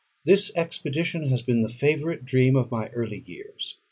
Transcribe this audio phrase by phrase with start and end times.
[0.25, 3.77] This expedition has been the favourite dream of my early years.